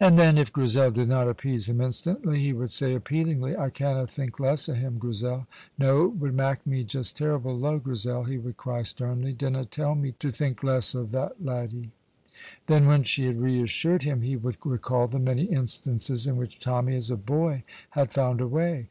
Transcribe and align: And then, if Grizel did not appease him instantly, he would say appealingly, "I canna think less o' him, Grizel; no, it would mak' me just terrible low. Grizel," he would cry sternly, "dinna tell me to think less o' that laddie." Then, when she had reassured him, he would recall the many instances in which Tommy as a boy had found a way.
And 0.00 0.18
then, 0.18 0.36
if 0.36 0.52
Grizel 0.52 0.90
did 0.90 1.08
not 1.08 1.28
appease 1.28 1.68
him 1.68 1.80
instantly, 1.80 2.40
he 2.42 2.52
would 2.52 2.72
say 2.72 2.96
appealingly, 2.96 3.56
"I 3.56 3.70
canna 3.70 4.08
think 4.08 4.40
less 4.40 4.68
o' 4.68 4.74
him, 4.74 4.98
Grizel; 4.98 5.46
no, 5.78 6.06
it 6.06 6.16
would 6.16 6.34
mak' 6.34 6.66
me 6.66 6.82
just 6.82 7.16
terrible 7.16 7.56
low. 7.56 7.78
Grizel," 7.78 8.24
he 8.24 8.38
would 8.38 8.56
cry 8.56 8.82
sternly, 8.82 9.32
"dinna 9.32 9.66
tell 9.66 9.94
me 9.94 10.14
to 10.18 10.32
think 10.32 10.64
less 10.64 10.96
o' 10.96 11.04
that 11.04 11.40
laddie." 11.44 11.92
Then, 12.66 12.88
when 12.88 13.04
she 13.04 13.26
had 13.26 13.40
reassured 13.40 14.02
him, 14.02 14.22
he 14.22 14.34
would 14.34 14.56
recall 14.64 15.06
the 15.06 15.20
many 15.20 15.44
instances 15.44 16.26
in 16.26 16.36
which 16.36 16.58
Tommy 16.58 16.96
as 16.96 17.08
a 17.08 17.16
boy 17.16 17.62
had 17.90 18.12
found 18.12 18.40
a 18.40 18.48
way. 18.48 18.88